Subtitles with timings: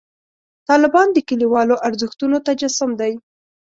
[0.69, 3.13] طالبان د کلیوالو ارزښتونو تجسم دی.